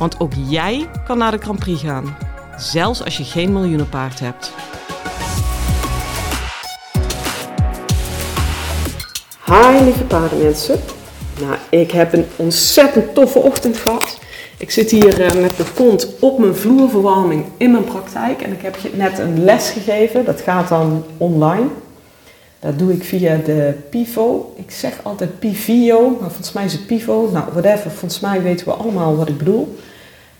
[0.00, 2.16] Want ook jij kan naar de Grand Prix gaan,
[2.56, 4.52] zelfs als je geen miljoenenpaard hebt.
[9.44, 10.80] Hi lieve paardenmensen.
[11.40, 14.18] Nou, ik heb een ontzettend toffe ochtend gehad.
[14.58, 18.42] Ik zit hier uh, met de kont op mijn vloerverwarming in mijn praktijk.
[18.42, 20.24] En ik heb net een les gegeven.
[20.24, 21.66] Dat gaat dan online.
[22.60, 24.54] Dat doe ik via de Pivo.
[24.56, 27.30] Ik zeg altijd Pivio, maar volgens mij is het Pivo.
[27.32, 27.90] Nou, whatever.
[27.90, 29.78] Volgens mij weten we allemaal wat ik bedoel.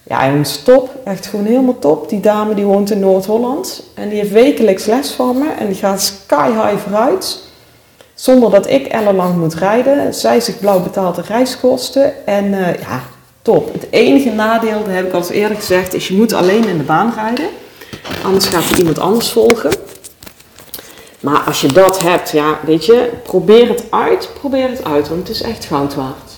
[0.02, 0.94] Ja, jongens, top.
[1.04, 2.08] Echt gewoon helemaal top.
[2.08, 3.82] Die dame die woont in Noord-Holland.
[3.94, 5.50] En die heeft wekelijks les van me.
[5.58, 7.38] En die gaat sky high vooruit.
[8.14, 10.14] Zonder dat ik ellenlang moet rijden.
[10.14, 12.26] Zij zich blauw betaalt de reiskosten.
[12.26, 13.02] En uh, ja,
[13.42, 13.72] top.
[13.72, 16.84] Het enige nadeel, dat heb ik al eerder gezegd, is je moet alleen in de
[16.84, 17.48] baan rijden.
[18.24, 19.70] Anders gaat er iemand anders volgen.
[21.20, 25.28] Maar als je dat hebt, ja, weet je, probeer het uit, probeer het uit, want
[25.28, 26.30] het is echt goud waard.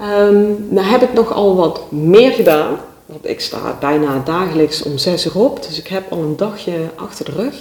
[0.00, 5.26] Um, nou heb ik nogal wat meer gedaan, want ik sta bijna dagelijks om 6
[5.26, 7.54] uur op, dus ik heb al een dagje achter de rug.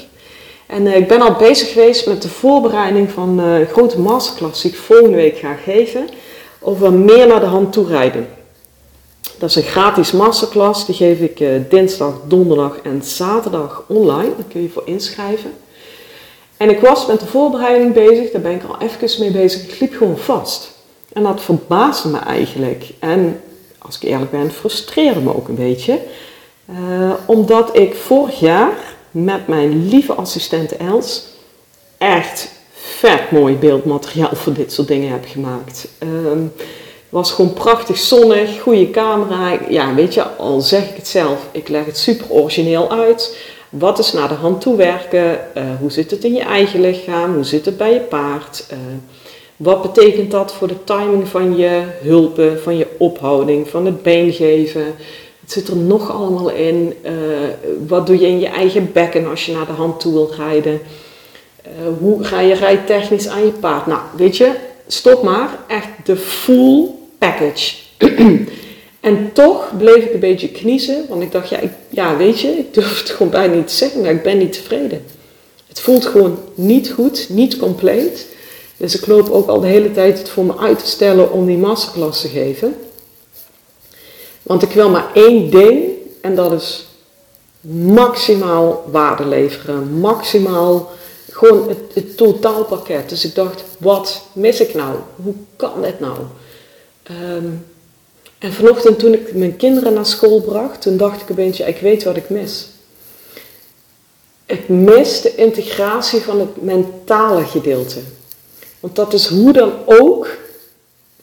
[0.67, 4.71] En uh, ik ben al bezig geweest met de voorbereiding van een grote masterclass die
[4.71, 6.09] ik volgende week ga geven
[6.59, 8.27] over meer naar de hand toe rijden.
[9.37, 14.35] Dat is een gratis masterclass, die geef ik uh, dinsdag, donderdag en zaterdag online.
[14.35, 15.53] Daar kun je voor inschrijven.
[16.57, 19.63] En ik was met de voorbereiding bezig, daar ben ik al even mee bezig.
[19.63, 20.72] Ik liep gewoon vast.
[21.13, 22.89] En dat verbaasde me eigenlijk.
[22.99, 23.41] En
[23.77, 25.99] als ik eerlijk ben, frustreerde me ook een beetje.
[26.69, 28.71] Uh, omdat ik vorig jaar
[29.11, 31.25] met mijn lieve assistente Els
[31.97, 35.87] echt vet mooi beeldmateriaal voor dit soort dingen heb gemaakt.
[35.99, 36.53] Um,
[37.09, 39.59] was gewoon prachtig zonnig, goede camera.
[39.69, 43.37] Ja, weet je, al zeg ik het zelf, ik leg het super origineel uit.
[43.69, 45.39] Wat is naar de hand toe werken?
[45.57, 47.33] Uh, hoe zit het in je eigen lichaam?
[47.33, 48.65] Hoe zit het bij je paard?
[48.71, 48.77] Uh,
[49.63, 54.33] wat betekent dat voor de timing van je hulpen, van je ophouding, van het been
[54.33, 54.85] geven?
[55.41, 56.93] Het zit er nog allemaal in.
[57.05, 57.11] Uh,
[57.87, 60.81] wat doe je in je eigen bekken als je naar de hand toe wil rijden?
[61.99, 63.87] hoe ga je rijtechnisch aan je paard?
[63.87, 64.51] Nou, weet je,
[64.87, 65.59] stop maar.
[65.67, 67.75] Echt de full package.
[69.03, 72.47] En toch bleef ik een beetje kniezen, want ik dacht, ja, ik, ja, weet je,
[72.47, 75.05] ik durf het gewoon bijna niet te zeggen, maar ik ben niet tevreden.
[75.67, 78.32] Het voelt gewoon niet goed, niet compleet.
[78.77, 81.45] Dus ik loop ook al de hele tijd het voor me uit te stellen om
[81.45, 82.75] die masterclass te geven.
[84.41, 85.83] Want ik wil maar één ding,
[86.21, 86.85] en dat is
[87.71, 89.99] maximaal waarde leveren.
[89.99, 90.91] Maximaal
[91.29, 93.09] gewoon het, het totaalpakket.
[93.09, 94.95] Dus ik dacht, wat mis ik nou?
[95.23, 96.17] Hoe kan dit nou?
[97.11, 97.65] Um,
[98.39, 101.77] en vanochtend toen ik mijn kinderen naar school bracht, toen dacht ik een beetje, ik
[101.77, 102.67] weet wat ik mis.
[104.45, 107.99] Ik mis de integratie van het mentale gedeelte.
[108.83, 110.27] Want dat is hoe dan ook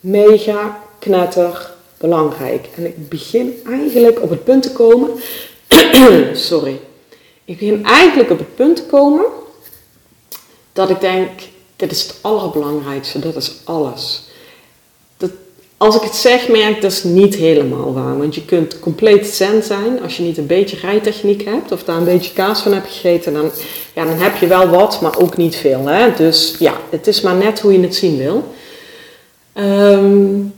[0.01, 2.69] mega knetter belangrijk.
[2.77, 5.11] En ik begin eigenlijk op het punt te komen,
[6.51, 6.81] sorry,
[7.45, 9.25] ik begin eigenlijk op het punt te komen
[10.73, 11.31] dat ik denk,
[11.77, 14.23] dit is het allerbelangrijkste, dat is alles
[15.83, 18.19] als ik het zeg, merk dat is niet helemaal waar.
[18.19, 21.97] Want je kunt compleet zen zijn als je niet een beetje rijtechniek hebt of daar
[21.97, 23.33] een beetje kaas van hebt gegeten.
[23.33, 23.51] Dan,
[23.95, 25.87] ja, dan heb je wel wat, maar ook niet veel.
[25.87, 26.15] Hè?
[26.15, 28.45] Dus ja, het is maar net hoe je het zien wil.
[29.55, 30.55] Um,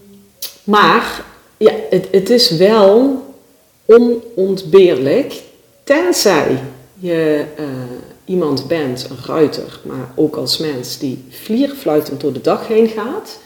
[0.65, 1.25] maar
[1.57, 3.25] ja, het, het is wel
[3.87, 5.35] onontbeerlijk,
[5.85, 6.59] tenzij
[6.99, 7.67] je uh,
[8.25, 13.39] iemand bent, een ruiter, maar ook als mens die vlierfluitend door de dag heen gaat.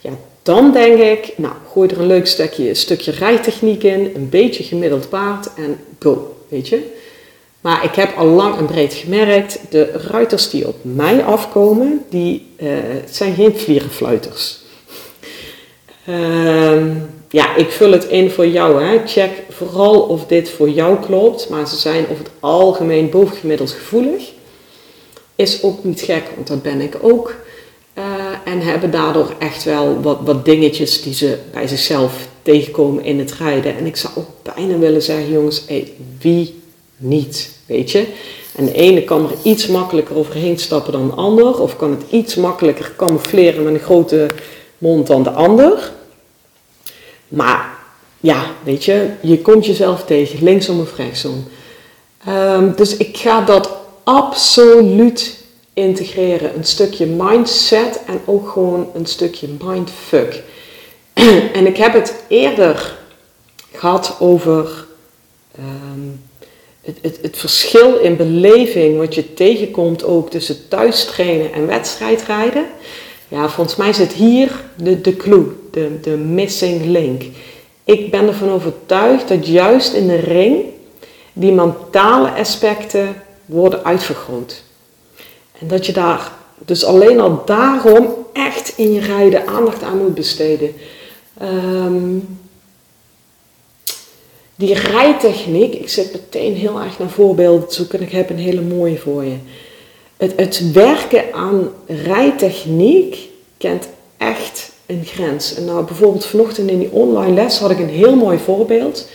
[0.00, 0.12] Ja,
[0.46, 5.08] dan denk ik, nou, gooi er een leuk stukje, stukje rijtechniek in, een beetje gemiddeld
[5.08, 6.82] paard en go, weet je.
[7.60, 12.46] Maar ik heb al lang en breed gemerkt, de ruiters die op mij afkomen, die
[12.56, 12.68] uh,
[13.10, 14.58] zijn geen vlierenfluiters.
[16.08, 16.86] Uh,
[17.30, 18.82] ja, ik vul het in voor jou.
[18.82, 19.06] Hè.
[19.06, 24.32] Check vooral of dit voor jou klopt, maar ze zijn over het algemeen bovengemiddeld gevoelig.
[25.34, 27.34] Is ook niet gek, want dat ben ik ook.
[28.46, 33.32] En hebben daardoor echt wel wat, wat dingetjes die ze bij zichzelf tegenkomen in het
[33.32, 33.76] rijden.
[33.76, 35.64] En ik zou ook bijna willen zeggen, jongens,
[36.20, 36.62] wie
[36.96, 38.06] niet, weet je?
[38.56, 42.02] En de ene kan er iets makkelijker overheen stappen dan de ander, of kan het
[42.10, 44.26] iets makkelijker camoufleren met een grote
[44.78, 45.92] mond dan de ander.
[47.28, 47.78] Maar
[48.20, 51.44] ja, weet je, je komt jezelf tegen, linksom of rechtsom.
[52.28, 53.70] Um, dus ik ga dat
[54.04, 55.44] absoluut
[55.76, 56.56] integreren.
[56.56, 60.42] Een stukje mindset en ook gewoon een stukje mindfuck.
[61.58, 62.96] en ik heb het eerder
[63.72, 64.86] gehad over
[65.56, 66.08] ehm,
[66.80, 72.66] het, het, het, verschil in beleving wat je tegenkomt ook tussen thuis trainen en wedstrijdrijden.
[73.28, 77.22] Ja, volgens mij zit hier de, de clue, de, de missing link.
[77.84, 80.64] Ik ben ervan overtuigd dat juist in de ring
[81.32, 84.64] die mentale aspecten worden uitvergroot.
[85.60, 90.14] En dat je daar dus alleen al daarom echt in je rijden aandacht aan moet
[90.14, 90.74] besteden.
[91.42, 92.38] Um,
[94.56, 98.60] die rijtechniek, ik zit meteen heel erg naar voorbeelden zoeken en ik heb een hele
[98.60, 99.36] mooie voor je.
[100.16, 105.54] Het, het werken aan rijtechniek kent echt een grens.
[105.54, 109.08] En nou, bijvoorbeeld vanochtend in die online les had ik een heel mooi voorbeeld.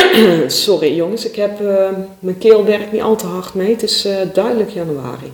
[0.46, 3.70] Sorry jongens, ik heb, uh, mijn keel werkt niet al te hard mee.
[3.70, 5.32] Het is uh, duidelijk januari.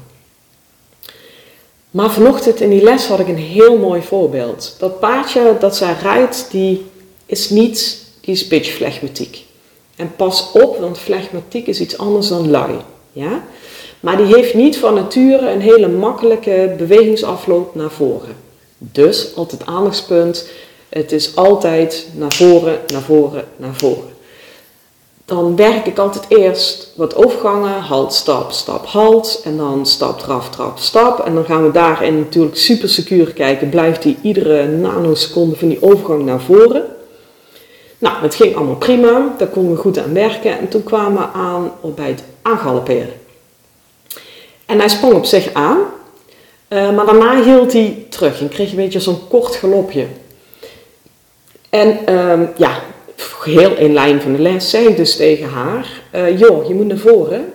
[1.91, 4.77] Maar vanochtend in die les had ik een heel mooi voorbeeld.
[4.79, 6.87] Dat paardje dat zij rijdt, die
[7.27, 9.45] is niet, die is beetje flegmatiek.
[9.97, 12.75] En pas op, want flegmatiek is iets anders dan lui.
[13.13, 13.45] Ja?
[14.01, 18.37] Maar die heeft niet van nature een hele makkelijke bewegingsafloop naar voren.
[18.79, 20.49] Dus altijd aandachtspunt,
[20.89, 24.17] het is altijd naar voren, naar voren, naar voren.
[25.29, 29.41] Dan werk ik altijd eerst wat overgangen, halt, stap, stap, halt.
[29.45, 31.21] En dan stap, draf, trap, stap.
[31.21, 33.69] En dan gaan we daarin natuurlijk super secuur kijken.
[33.69, 36.85] Blijft die iedere nanoseconde van die overgang naar voren?
[37.99, 39.35] Nou, het ging allemaal prima.
[39.39, 40.59] Daar konden we goed aan werken.
[40.59, 43.13] En toen kwamen we aan bij het aangalopperen.
[44.67, 45.79] En hij sprong op zich aan.
[46.69, 50.07] Uh, maar daarna hield hij terug en kreeg een beetje zo'n kort galopje.
[51.71, 52.83] En uh, ja,
[53.45, 56.87] heel in lijn van de les zei ik dus tegen haar: uh, Joh, je moet
[56.87, 57.53] naar voren.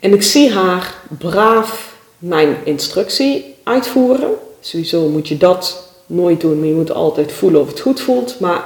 [0.00, 4.30] En ik zie haar braaf mijn instructie uitvoeren.
[4.60, 8.40] Sowieso moet je dat nooit doen, maar je moet altijd voelen of het goed voelt.
[8.40, 8.64] Maar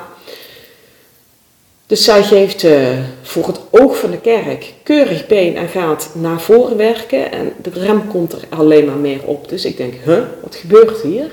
[1.87, 6.41] dus zij geeft uh, voor het oog van de kerk keurig been en gaat naar
[6.41, 7.33] voren werken.
[7.33, 9.49] En de rem komt er alleen maar meer op.
[9.49, 11.31] Dus ik denk, huh, wat gebeurt hier?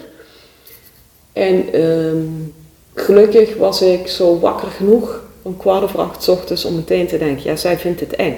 [1.33, 2.53] En um,
[2.95, 7.43] gelukkig was ik zo wakker genoeg om kwart over acht ochtends om meteen te denken,
[7.43, 8.35] ja, zij vindt het eng.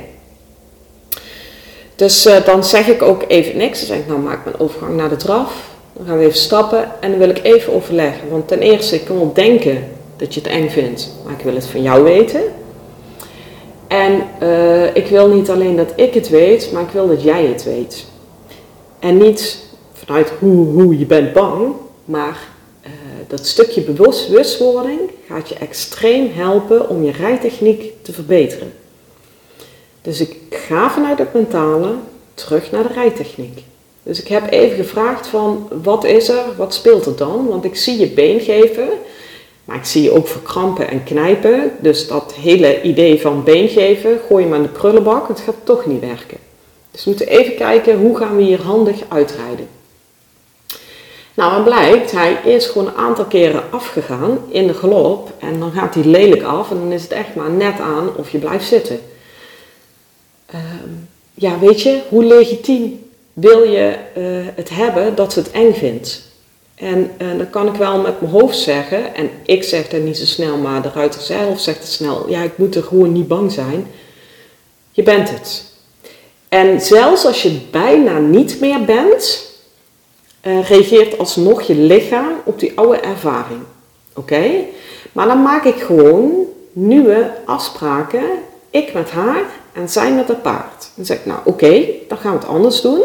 [1.96, 3.80] Dus uh, dan zeg ik ook even niks.
[3.80, 5.74] Dan zeg ik, nou maak mijn overgang naar de draf.
[5.94, 8.30] Dan gaan we even stappen en dan wil ik even overleggen.
[8.30, 9.84] Want ten eerste, ik kan wel denken
[10.18, 12.42] dat je het eng vindt, maar ik wil het van jou weten.
[13.88, 17.46] En uh, ik wil niet alleen dat ik het weet, maar ik wil dat jij
[17.46, 18.06] het weet.
[19.00, 19.60] En niet
[19.94, 21.74] vanuit hoe, hoe je bent bang,
[22.06, 22.38] maar
[23.28, 28.74] dat stukje bewustwording gaat je extreem helpen om je rijtechniek te verbeteren.
[30.02, 31.96] Dus ik ga vanuit het mentale
[32.34, 33.64] terug naar de rijtechniek.
[34.04, 37.48] Dus ik heb even gevraagd van wat is er, wat speelt er dan?
[37.48, 38.90] Want ik zie je been geven,
[39.66, 41.72] maar ik zie je ook verkrampen en knijpen.
[41.80, 45.56] Dus dat hele idee van been geven, gooi je maar in de prullenbak, het gaat
[45.64, 46.38] toch niet werken.
[46.92, 49.68] Dus we moeten even kijken hoe gaan we hier handig uitrijden.
[51.36, 55.72] Nou, en blijkt, hij is gewoon een aantal keren afgegaan in de galop en dan
[55.72, 58.68] gaat hij lelijk af en dan is het echt maar net aan of je blijft
[58.68, 59.00] zitten.
[60.54, 60.60] Uh,
[61.34, 66.22] ja, weet je, hoe legitiem wil je uh, het hebben dat ze het eng vindt?
[66.76, 70.18] En uh, dan kan ik wel met mijn hoofd zeggen, en ik zeg dat niet
[70.18, 73.28] zo snel, maar de ruiter zelf zegt het snel, ja, ik moet er gewoon niet
[73.28, 73.88] bang zijn.
[74.92, 75.74] Je bent het.
[76.50, 79.45] En zelfs als je bijna niet meer bent,
[80.46, 83.62] uh, reageert alsnog je lichaam op die oude ervaring.
[84.14, 84.52] Oké?
[85.12, 88.24] Maar dan maak ik gewoon nieuwe afspraken,
[88.70, 90.90] ik met haar en zij met het paard.
[90.96, 93.02] Dan zeg ik, nou oké, dan gaan we het anders doen.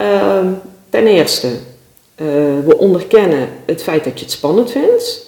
[0.00, 0.46] Uh,
[0.88, 1.56] ten eerste, uh,
[2.64, 5.26] we onderkennen het feit dat je het spannend vindt.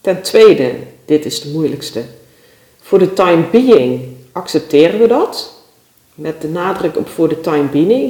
[0.00, 0.72] Ten tweede,
[1.04, 2.02] dit is de moeilijkste.
[2.80, 5.57] Voor de time being accepteren we dat.
[6.18, 7.68] Met de nadruk op voor de time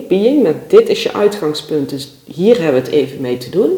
[0.08, 0.42] being.
[0.42, 3.70] Met dit is je uitgangspunt, dus hier hebben we het even mee te doen.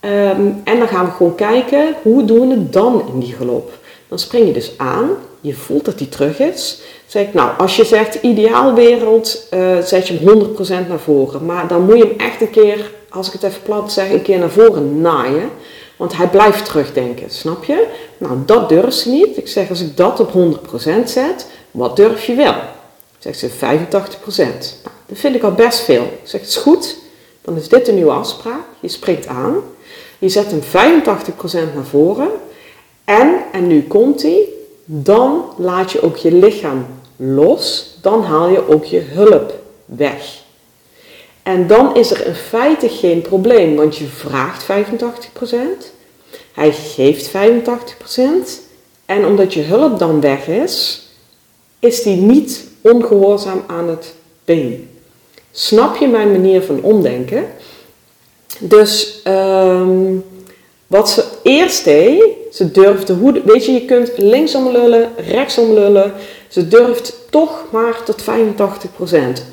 [0.00, 3.72] Um, en dan gaan we gewoon kijken, hoe doen we het dan in die galop?
[4.08, 6.80] Dan spring je dus aan, je voelt dat die terug is.
[7.06, 11.44] Zeg ik, nou, als je zegt ideaalwereld, uh, zet je hem 100% naar voren.
[11.44, 14.22] Maar dan moet je hem echt een keer als ik het even plat zeg, een
[14.22, 15.50] keer naar voren naaien.
[15.96, 17.86] Want hij blijft terugdenken, snap je?
[18.18, 19.36] Nou, dat durft ze niet.
[19.36, 22.54] Ik zeg, als ik dat op 100% zet, wat durf je wel?
[23.18, 23.54] Zegt ze 85%.
[23.58, 26.02] Nou, dat vind ik al best veel.
[26.02, 26.96] Ik zeg, het is goed,
[27.42, 28.64] dan is dit een nieuwe afspraak.
[28.80, 29.54] Je springt aan,
[30.18, 32.30] je zet hem 85% naar voren.
[33.04, 34.48] En, en nu komt hij,
[34.84, 39.52] dan laat je ook je lichaam los, dan haal je ook je hulp
[39.84, 40.44] weg.
[41.42, 44.66] En dan is er in feite geen probleem, want je vraagt 85%,
[46.52, 47.32] hij geeft 85%,
[49.06, 51.06] en omdat je hulp dan weg is,
[51.78, 54.14] is die niet ongehoorzaam aan het
[54.44, 54.90] been.
[55.52, 57.44] Snap je mijn manier van omdenken?
[58.58, 60.24] Dus um,
[60.86, 66.12] wat ze eerst deed, ze durfde hoe, weet je, je kunt linksom lullen, rechtsom lullen.
[66.48, 68.24] Ze durft toch maar tot 85%.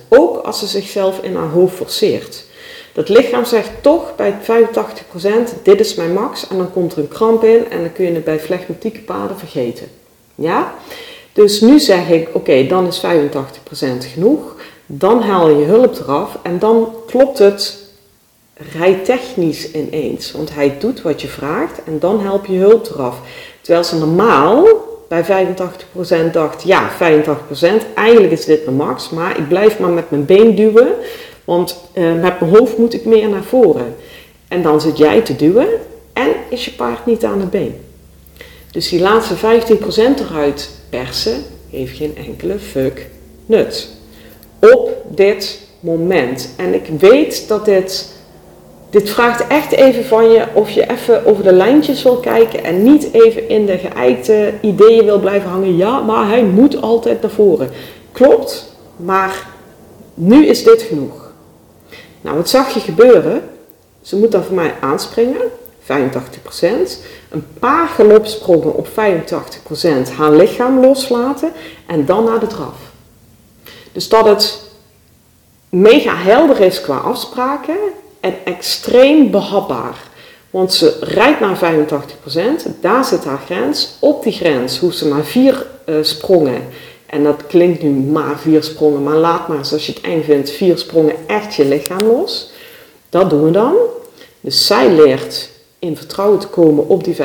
[0.07, 2.43] Ook als ze zichzelf in haar hoofd forceert.
[2.93, 6.47] Dat lichaam zegt toch bij 85%, dit is mijn max.
[6.47, 9.37] En dan komt er een kramp in en dan kun je het bij flegmatieke paden
[9.37, 9.87] vergeten.
[10.35, 10.73] Ja?
[11.33, 13.07] Dus nu zeg ik, oké, dan is 85%
[14.13, 14.55] genoeg.
[14.85, 17.83] Dan haal je hulp eraf en dan klopt het
[18.73, 20.31] rijtechnisch ineens.
[20.31, 23.19] Want hij doet wat je vraagt en dan help je hulp eraf.
[23.61, 24.67] Terwijl ze normaal
[25.07, 25.47] bij
[26.29, 30.25] 85% dacht, ja, 85%, eigenlijk is dit mijn max, maar ik blijf maar met mijn
[30.25, 30.87] been duwen,
[31.43, 33.95] want uh, met mijn hoofd moet ik meer naar voren.
[34.47, 35.67] En dan zit jij te duwen
[36.13, 37.75] en is je paard niet aan het been.
[38.71, 39.39] Dus die laatste 15%
[40.29, 43.09] eruit persen heeft geen enkele fuck
[43.45, 43.89] nut.
[44.59, 46.49] Op dit moment.
[46.57, 48.11] En ik weet dat dit
[48.89, 52.83] dit vraagt echt even van je of je even over de lijntjes wil kijken en
[52.83, 55.77] niet even in de geëikte ideeën wil blijven hangen.
[55.77, 57.69] Ja, maar hij moet altijd naar voren.
[58.11, 59.47] Klopt, maar
[60.13, 61.31] nu is dit genoeg.
[62.21, 63.41] Nou, wat zag je gebeuren?
[64.01, 65.41] Ze moet dan voor mij aanspringen,
[65.83, 65.85] 85%.
[67.29, 68.91] Een paar galopsprongen op 85%,
[70.17, 71.51] haar lichaam loslaten
[71.85, 72.75] en dan naar de draf.
[73.91, 74.61] Dus dat het
[75.69, 77.77] mega helder is qua afspraken
[78.19, 79.97] en extreem behapbaar.
[80.49, 83.95] Want ze rijdt naar 85%, daar zit haar grens.
[83.99, 86.67] Op die grens hoeft ze maar vier uh, sprongen.
[87.05, 90.49] En dat klinkt nu maar vier sprongen, maar laat maar zoals je het eng vindt,
[90.49, 92.51] vier sprongen echt je lichaam los.
[93.09, 93.75] Dat doen we dan.
[94.39, 95.49] Dus zij leert
[95.83, 97.19] in vertrouwen te komen op die 85%.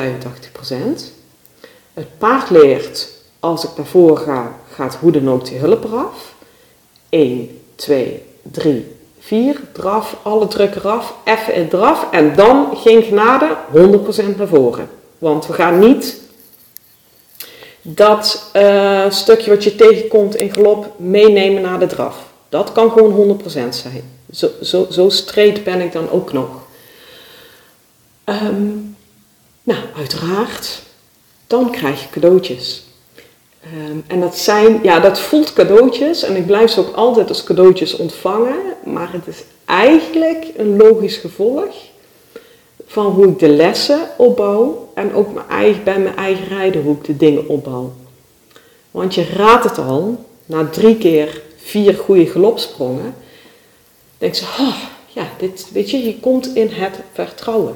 [1.93, 6.33] Het paard leert, als ik naar voren ga, gaat hoe dan ook die hulp eraf.
[7.09, 13.57] 1, 2, 3, 4, draf, alle druk eraf, even in draf en dan geen genade,
[14.33, 14.89] 100% naar voren.
[15.17, 16.21] Want we gaan niet
[17.81, 22.17] dat uh, stukje wat je tegenkomt in galop meenemen naar de draf.
[22.49, 24.19] Dat kan gewoon 100% zijn.
[24.31, 26.58] Zo, zo, zo streed ben ik dan ook nog.
[28.29, 28.95] Um,
[29.63, 30.81] nou, uiteraard,
[31.47, 32.83] dan krijg je cadeautjes.
[33.63, 37.43] Ehm, en dat zijn, ja, dat voelt cadeautjes en ik blijf ze ook altijd als
[37.43, 41.75] cadeautjes ontvangen, maar het is eigenlijk een logisch gevolg
[42.85, 46.95] van hoe ik de lessen opbouw en ook mijn eigen, bij mijn eigen rijden hoe
[46.95, 47.93] ik de dingen opbouw.
[48.91, 53.15] Want je raadt het al, na drie keer vier goede galopsprongen,
[54.17, 54.75] denk oh,
[55.07, 57.75] ja, dit, weet je, je komt in het vertrouwen.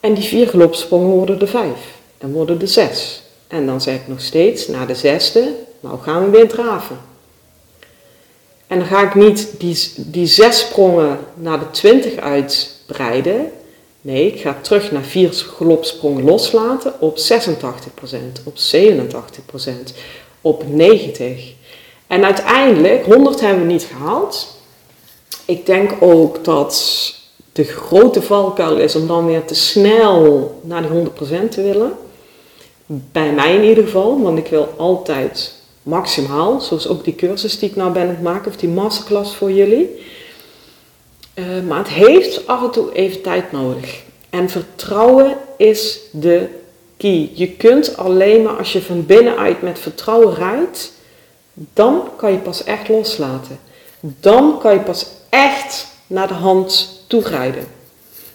[0.00, 4.08] En die vier galopsprongen worden er vijf en worden er zes en dan zeg ik
[4.08, 6.98] nog steeds, na de zesde, nou gaan we weer draven.
[8.66, 13.52] En dan ga ik niet die, die zes sprongen naar de 20 uitbreiden.
[14.00, 17.22] Nee, ik ga terug naar vier galopsprongen loslaten op 86%,
[18.44, 19.94] op 87%,
[20.40, 20.66] op 90%.
[22.06, 24.56] En uiteindelijk, 100 hebben we niet gehaald.
[25.44, 26.74] Ik denk ook dat
[27.60, 30.90] de grote valkuil is om dan weer te snel naar die
[31.44, 31.92] 100% te willen.
[32.86, 37.68] Bij mij in ieder geval, want ik wil altijd maximaal, zoals ook die cursus die
[37.68, 40.04] ik nou ben aan het maken, of die masterclass voor jullie.
[41.34, 44.02] Uh, maar het heeft af en toe even tijd nodig.
[44.30, 46.48] En vertrouwen is de
[46.96, 47.30] key.
[47.34, 50.92] Je kunt alleen maar als je van binnenuit met vertrouwen rijdt,
[51.52, 53.58] dan kan je pas echt loslaten.
[54.00, 57.66] Dan kan je pas echt naar de hand toe rijden.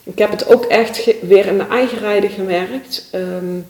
[0.04, 3.10] Ik heb het ook echt weer in mijn eigen rijden gemerkt.
[3.16, 3.68] Um,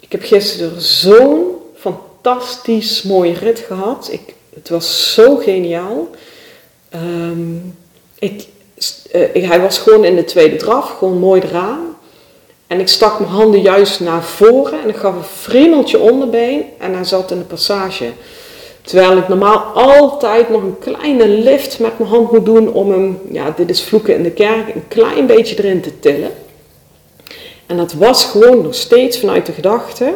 [0.00, 4.08] ik heb gisteren zo'n fantastisch mooie rit gehad.
[4.10, 6.08] Ik, het was zo geniaal.
[6.88, 7.56] Ehm,
[8.18, 8.46] ik,
[9.12, 11.96] uh, hij was gewoon in de tweede draf, gewoon mooi eraan.
[12.66, 16.94] En ik stak mijn handen juist naar voren en ik gaf een friemeltje onderbeen en
[16.94, 18.12] hij zat in de passage.
[18.84, 23.18] Terwijl ik normaal altijd nog een kleine lift met mijn hand moet doen om hem,
[23.30, 26.30] ja, dit is vloeken in de kerk, een klein beetje erin te tillen.
[27.66, 30.14] En dat was gewoon nog steeds vanuit de gedachte,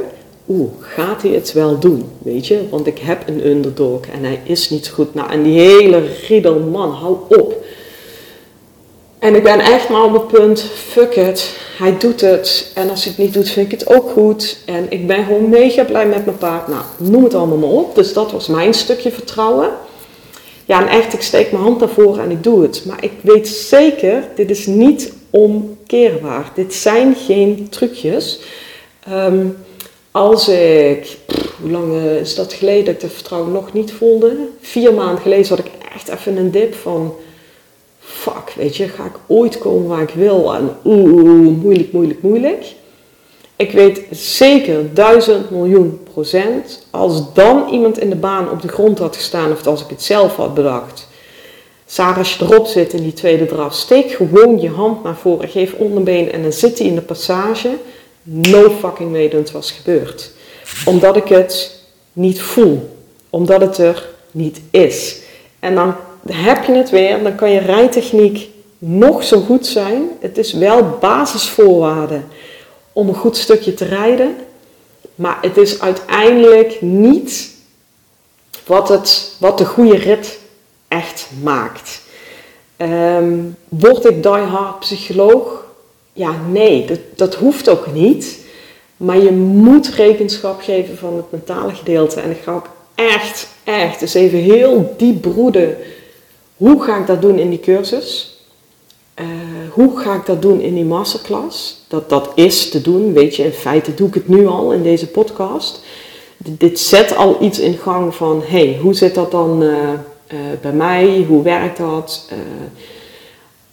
[0.49, 2.69] oeh, gaat hij het wel doen, weet je?
[2.71, 5.15] Want ik heb een underdog en hij is niet goed.
[5.15, 7.65] Nou, en die hele riedel, man, hou op.
[9.19, 12.71] En ik ben echt maar op het punt, fuck it, hij doet het.
[12.75, 14.59] En als hij het niet doet, vind ik het ook goed.
[14.65, 16.69] En ik ben gewoon mega blij met mijn paard.
[16.69, 17.95] Nou, noem het allemaal maar op.
[17.95, 19.71] Dus dat was mijn stukje vertrouwen.
[20.65, 22.83] Ja, en echt, ik steek mijn hand daarvoor en ik doe het.
[22.87, 26.51] Maar ik weet zeker, dit is niet omkeerbaar.
[26.55, 28.41] Dit zijn geen trucjes.
[29.05, 29.47] Ehm,
[30.11, 31.17] als ik,
[31.61, 34.37] hoe lang eh, is dat geleden dat ik de vertrouwen nog niet voelde?
[34.61, 37.15] Vier maanden geleden had ik echt even een dip van,
[38.09, 40.55] fuck, weet je, ga ik ooit komen waar ik wil?
[40.55, 42.75] En oeh, moeilijk, moeilijk, moeilijk.
[43.57, 48.99] Ik weet zeker duizend miljoen procent, als dan iemand in de baan op de grond
[48.99, 51.09] had gestaan, of als ik het zelf had bedacht.
[51.87, 55.49] Sarah, als je erop zit in die tweede draf, steek gewoon je hand naar voren,
[55.49, 57.71] geef onderbeen en dan zit hij in de passage.
[58.23, 60.33] No fucking het was gebeurd.
[60.85, 61.81] Omdat ik het
[62.13, 62.97] niet voel.
[63.31, 65.21] Omdat het er niet is.
[65.59, 65.95] En dan
[66.31, 68.49] heb je het weer, dan kan je rijtechniek
[68.79, 70.09] nog zo goed zijn.
[70.21, 72.21] Het is wel basisvoorwaarde
[72.93, 74.37] om een goed stukje te rijden.
[75.15, 77.55] Maar het is uiteindelijk niet
[78.67, 80.39] wat, het, wat de goede rit
[80.89, 82.01] echt maakt.
[82.77, 85.67] Um, word ik die hard psycholoog?
[86.13, 88.39] Ja, nee, dat, dat hoeft ook niet.
[88.97, 92.21] Maar je moet rekenschap geven van het mentale gedeelte.
[92.21, 95.77] En ik ga ook echt, echt eens even heel diep broeden.
[96.59, 98.37] Hoe ga ik dat doen in die cursus?
[99.21, 99.27] Uh,
[99.71, 101.85] hoe ga ik dat doen in die masterclass?
[101.89, 104.83] Dat, dat is te doen, weet je, in feite doe ik het nu al in
[104.83, 105.81] deze podcast.
[106.39, 110.73] dit zet al iets in gang van, hey, hoe zit dat dan uh, uh, bij
[110.73, 111.25] mij?
[111.29, 112.29] Hoe werkt dat?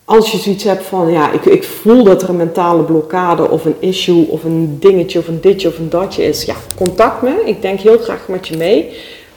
[0.06, 3.65] als je zoiets hebt van, ja, ik, ik voel dat er een mentale blokkade of
[3.65, 7.42] een issue of een dingetje of een ditje of een datje is, ja, contact me.
[7.46, 8.94] Ik denk heel graag met je mee.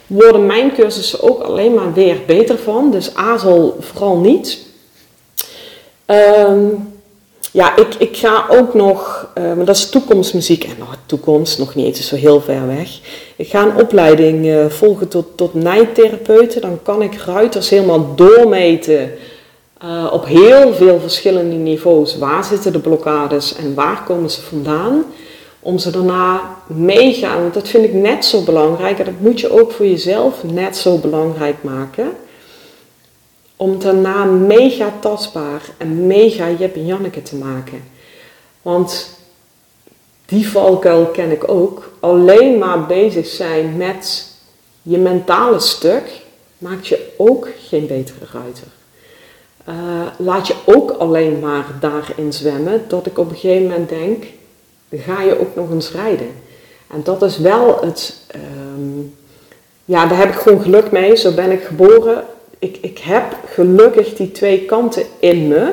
[0.09, 4.59] Worden mijn cursussen ook alleen maar weer beter van, dus azel vooral niet.
[6.05, 6.93] Um,
[7.51, 11.75] ja, ik, ik ga ook nog, uh, maar dat is toekomstmuziek en nog toekomst, nog
[11.75, 12.99] niet eens zo heel ver weg.
[13.35, 16.61] Ik ga een opleiding uh, volgen tot, tot nijtherapeuten.
[16.61, 19.11] Dan kan ik ruiters helemaal doormeten
[19.83, 22.17] uh, op heel veel verschillende niveaus.
[22.17, 25.05] Waar zitten de blokkades en waar komen ze vandaan?
[25.59, 29.61] Om ze daarna meegaan, want dat vind ik net zo belangrijk en dat moet je
[29.61, 32.11] ook voor jezelf net zo belangrijk maken
[33.59, 37.83] om daarna mega tastbaar en mega Jep en Janneke te maken.
[38.61, 39.19] Want
[40.25, 41.91] die valkuil ken ik ook.
[41.99, 44.31] Alleen maar bezig zijn met
[44.81, 46.21] je mentale stuk
[46.57, 48.67] maakt je ook geen betere ruiter.
[49.69, 49.75] Uh,
[50.17, 54.25] laat je ook alleen maar daarin zwemmen, dat ik op een gegeven moment denk,
[54.91, 56.31] ga je ook nog eens rijden.
[56.87, 58.21] En dat is wel het,
[58.75, 59.15] um,
[59.85, 61.15] ja, daar heb ik gewoon geluk mee.
[61.15, 62.23] Zo ben ik geboren
[62.59, 63.23] ik, ik heb
[63.53, 65.71] gelukkig die twee kanten in me.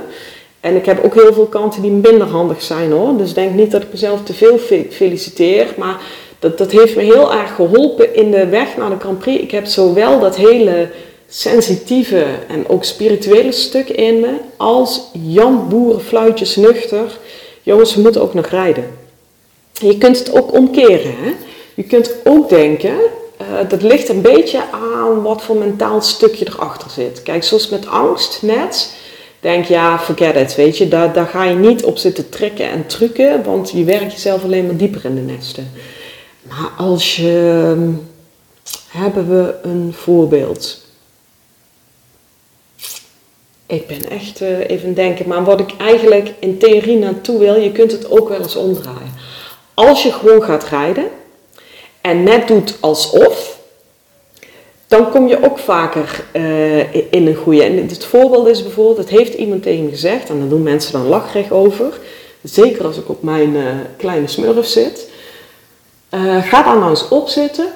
[0.61, 3.17] En ik heb ook heel veel kanten die minder handig zijn hoor.
[3.17, 4.59] Dus denk niet dat ik mezelf te veel
[4.91, 5.75] feliciteer.
[5.77, 6.01] Maar
[6.39, 9.43] dat, dat heeft me heel erg geholpen in de weg naar de Grand Prix.
[9.43, 10.89] Ik heb zowel dat hele
[11.29, 14.33] sensitieve en ook spirituele stuk in me.
[14.57, 17.19] Als Jan Boeren fluitjes nuchter.
[17.63, 19.06] Jongens, we moeten ook nog rijden.
[19.79, 21.15] Je kunt het ook omkeren.
[21.23, 21.33] Hè?
[21.75, 22.95] Je kunt ook denken,
[23.41, 27.23] uh, dat ligt een beetje aan wat voor mentaal stukje erachter zit.
[27.23, 28.95] Kijk, zoals met angst net,
[29.41, 32.87] denk ja, forget it, weet je, daar, daar ga je niet op zitten trekken en
[32.87, 35.73] trucken, want je werkt jezelf alleen maar dieper in de nesten.
[36.43, 37.91] Maar als je, ehm,
[38.89, 40.85] hebben we een voorbeeld.
[43.67, 47.73] Ik ben echt uh, even denken, maar wat ik eigenlijk in theorie naartoe wil, je
[47.73, 49.15] kunt het ook wel eens omdraaien.
[49.77, 51.05] Als je gewoon gaat rijden,
[52.01, 53.59] en net doet alsof,
[54.87, 57.62] dan kom je ook vaker uh, in een goede.
[57.62, 60.93] En het voorbeeld is bijvoorbeeld, het heeft iemand tegen me gezegd, en daar doen mensen
[60.93, 61.99] dan lachrecht over,
[62.43, 63.62] zeker als ik op mijn uh,
[63.97, 65.11] kleine smurf zit.
[66.11, 67.67] Uh, ga daar nou eens op zitten.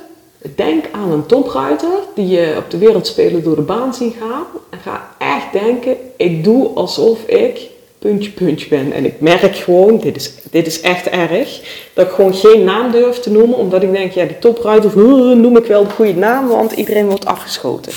[0.54, 4.44] Denk aan een topruiter die je op de wereldspelen door de baan zien gaan.
[4.70, 7.68] En ga echt denken, ik doe alsof ik
[8.00, 8.92] puntje, puntje ben.
[8.92, 11.60] En ik merk gewoon, dit is, dit is echt erg,
[11.94, 14.98] dat ik gewoon geen naam durf te noemen, omdat ik denk, ja, die topruiter,
[15.36, 17.92] noem ik wel de goede naam, want iedereen wordt afgeschoten.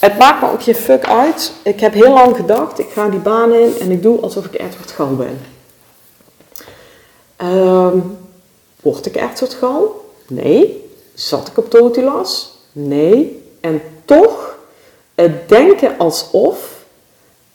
[0.00, 1.52] Het maakt me ook geen fuck uit.
[1.62, 4.52] Ik heb heel lang gedacht, ik ga die baan in en ik doe alsof ik
[4.52, 5.40] Edward Gal ben.
[7.48, 8.18] Um,
[8.80, 10.10] word ik Edward Gal?
[10.28, 10.88] Nee.
[11.14, 12.58] Zat ik op Totilas?
[12.72, 13.42] Nee.
[13.60, 14.58] En toch,
[15.14, 16.79] het denken alsof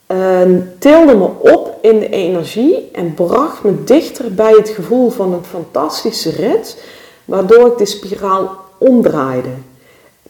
[0.06, 5.32] uh, tilde me op in de energie en bracht me dichter bij het gevoel van
[5.32, 6.82] een fantastische rit,
[7.24, 9.48] waardoor ik de spiraal omdraaide.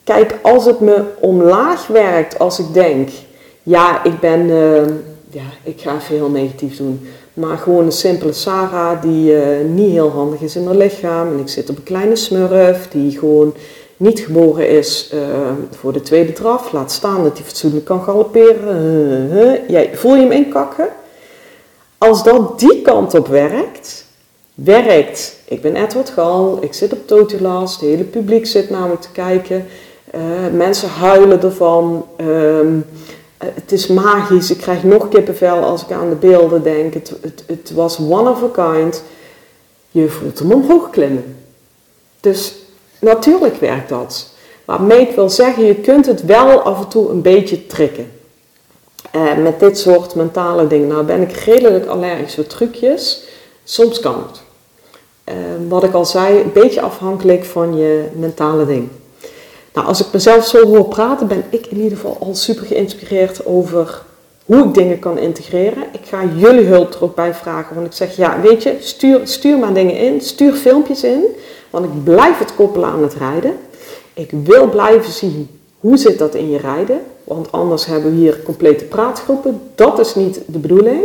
[0.04, 3.08] Kijk, als het me omlaag werkt, als ik denk,
[3.62, 4.76] ja, ik ben, uh,
[5.30, 7.08] ja, ik ga even heel negatief doen.
[7.34, 11.28] Maar gewoon een simpele Sarah die eh, niet heel handig is in haar lichaam.
[11.28, 13.54] En ik zit op een kleine smurf die gewoon
[13.96, 15.20] niet geboren is uh,
[15.70, 16.72] voor de tweede draf.
[16.72, 19.60] Laat staan dat hij fatsoenlijk kan galopperen.
[19.68, 20.88] Jij, voel je hem inkakken?
[21.98, 24.04] Als dat die kant op werkt,
[24.54, 25.36] werkt.
[25.44, 29.66] Ik ben Edward Gal, ik zit op Totilas, het hele publiek zit me te kijken.
[30.52, 32.06] Mensen huilen ervan.
[32.20, 32.84] Um,
[33.38, 34.50] het is magisch.
[34.50, 36.94] Ik krijg nog kippenvel als ik aan de beelden denk.
[36.94, 39.02] Het, het, het was one of a kind.
[39.90, 41.36] Je voelt hem omhoog klimmen.
[42.20, 42.54] Dus
[42.98, 44.28] natuurlijk werkt dat.
[44.64, 48.10] Waarmee ik wil zeggen, je kunt het wel af en toe een beetje trikken.
[49.14, 50.88] Uh, met dit soort mentale dingen.
[50.88, 53.22] Nou ben ik redelijk allergisch voor trucjes.
[53.64, 54.40] Soms kan het.
[55.28, 55.34] Uh,
[55.68, 58.88] wat ik al zei, een beetje afhankelijk van je mentale ding.
[59.72, 63.46] Nou, als ik mezelf zo hoor praten, ben ik in ieder geval al super geïnspireerd
[63.46, 64.02] over
[64.44, 65.82] hoe ik dingen kan integreren.
[65.92, 67.74] Ik ga jullie hulp er ook bij vragen.
[67.74, 70.20] Want ik zeg, ja, weet je, stuur, stuur maar dingen in.
[70.20, 71.24] Stuur filmpjes in.
[71.70, 73.58] Want ik blijf het koppelen aan het rijden.
[74.14, 77.00] Ik wil blijven zien hoe zit dat in je rijden.
[77.24, 79.60] Want anders hebben we hier complete praatgroepen.
[79.74, 81.02] Dat is niet de bedoeling.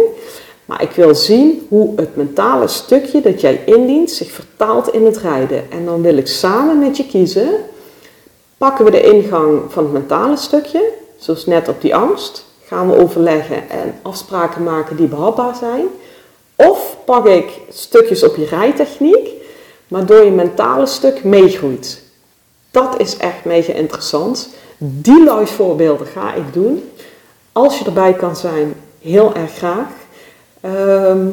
[0.66, 5.18] Maar ik wil zien hoe het mentale stukje dat jij indient zich vertaalt in het
[5.18, 5.72] rijden.
[5.72, 7.50] En dan wil ik samen met je kiezen
[8.62, 12.98] Pakken we de ingang van het mentale stukje, zoals net op die angst, gaan we
[12.98, 15.86] overleggen en afspraken maken die behapbaar zijn.
[16.56, 19.30] Of pak ik stukjes op je rijtechniek,
[19.92, 22.02] waardoor je mentale stuk meegroeit.
[22.72, 24.50] Dat is echt mega interessant.
[24.78, 26.92] Die voorbeelden ga ik doen.
[27.52, 29.88] Als je erbij kan zijn, heel erg graag.
[30.62, 31.28] Ehm,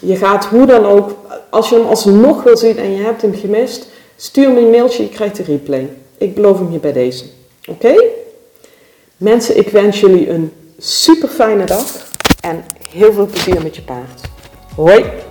[0.00, 1.10] je gaat hoe dan ook,
[1.50, 5.02] als je hem alsnog wil zien en je hebt hem gemist, stuur me een mailtje,
[5.02, 5.88] je krijgt de replay.
[6.18, 7.24] Ik beloof hem je bij deze.
[7.68, 7.94] Oké?
[9.16, 11.86] Mensen, ik wens jullie een super fijne dag
[12.40, 14.20] en heel veel plezier met je paard.
[14.74, 15.30] Hoi!